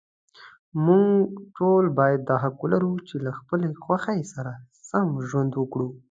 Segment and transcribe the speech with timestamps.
[0.85, 1.21] موږ
[1.57, 4.51] ټول باید دا حق ولرو، چې له خپلې خوښې سره
[4.89, 5.87] سم ژوند وکړو.